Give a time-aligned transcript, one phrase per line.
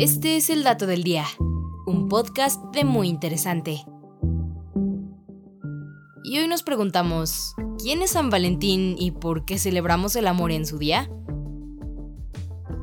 [0.00, 1.26] Este es el dato del día,
[1.84, 3.84] un podcast de muy interesante.
[6.24, 10.64] Y hoy nos preguntamos, ¿quién es San Valentín y por qué celebramos el amor en
[10.64, 11.10] su día?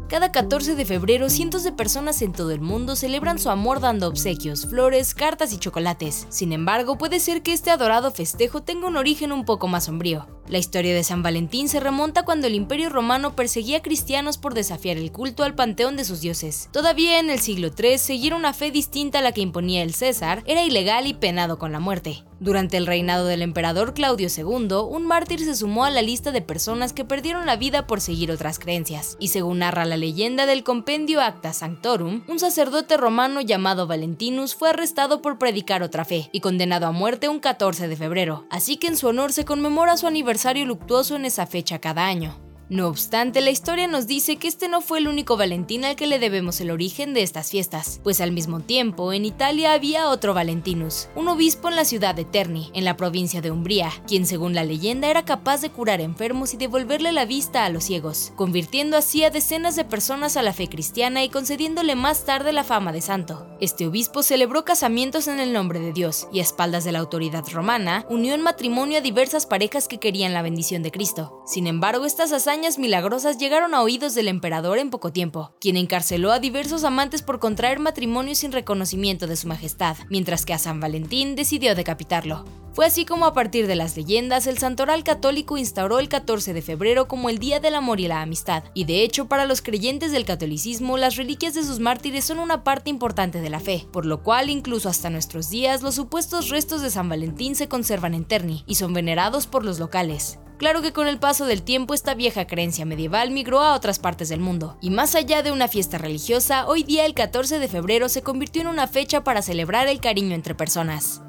[0.10, 4.08] Cada 14 de febrero, cientos de personas en todo el mundo celebran su amor dando
[4.08, 6.28] obsequios, flores, cartas y chocolates.
[6.30, 10.26] Sin embargo, puede ser que este adorado festejo tenga un origen un poco más sombrío.
[10.48, 14.54] La historia de San Valentín se remonta cuando el Imperio Romano perseguía a cristianos por
[14.54, 16.70] desafiar el culto al panteón de sus dioses.
[16.72, 20.42] Todavía en el siglo III, seguir una fe distinta a la que imponía el César
[20.46, 22.24] era ilegal y penado con la muerte.
[22.40, 26.42] Durante el reinado del emperador Claudio II, un mártir se sumó a la lista de
[26.42, 30.64] personas que perdieron la vida por seguir otras creencias, y según narra la leyenda del
[30.64, 36.42] compendio Acta Sanctorum, un sacerdote romano llamado Valentinus fue arrestado por predicar otra fe y
[36.42, 40.06] condenado a muerte un 14 de febrero, así que en su honor se conmemora su
[40.06, 42.47] aniversario luctuoso en esa fecha cada año.
[42.70, 46.06] No obstante, la historia nos dice que este no fue el único Valentín al que
[46.06, 50.34] le debemos el origen de estas fiestas, pues al mismo tiempo en Italia había otro
[50.34, 54.54] Valentinus, un obispo en la ciudad de Terni, en la provincia de Umbría, quien según
[54.54, 58.98] la leyenda era capaz de curar enfermos y devolverle la vista a los ciegos, convirtiendo
[58.98, 62.92] así a decenas de personas a la fe cristiana y concediéndole más tarde la fama
[62.92, 63.48] de santo.
[63.62, 67.46] Este obispo celebró casamientos en el nombre de Dios y a espaldas de la autoridad
[67.48, 71.42] romana unió en matrimonio a diversas parejas que querían la bendición de Cristo.
[71.46, 76.32] Sin embargo, estas hazañas milagrosas llegaron a oídos del emperador en poco tiempo, quien encarceló
[76.32, 80.80] a diversos amantes por contraer matrimonio sin reconocimiento de su majestad, mientras que a San
[80.80, 82.44] Valentín decidió decapitarlo.
[82.74, 86.62] Fue así como a partir de las leyendas el santoral católico instauró el 14 de
[86.62, 90.12] febrero como el Día del Amor y la Amistad, y de hecho para los creyentes
[90.12, 94.06] del catolicismo las reliquias de sus mártires son una parte importante de la fe, por
[94.06, 98.26] lo cual incluso hasta nuestros días los supuestos restos de San Valentín se conservan en
[98.26, 100.40] Terni y son venerados por los locales.
[100.58, 104.30] Claro que con el paso del tiempo esta vieja creencia medieval migró a otras partes
[104.30, 108.10] del mundo, y más allá de una fiesta religiosa, hoy día el 14 de febrero
[108.10, 111.22] se convirtió en una fecha para celebrar el cariño entre personas.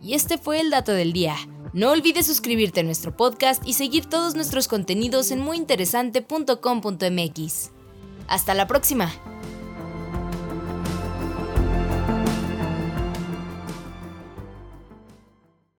[0.00, 1.36] Y este fue el dato del día.
[1.72, 7.70] No olvides suscribirte a nuestro podcast y seguir todos nuestros contenidos en muyinteresante.com.mx.
[8.26, 9.12] Hasta la próxima.